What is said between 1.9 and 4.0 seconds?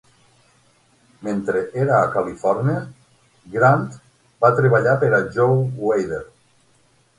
a Califòrnia, Grant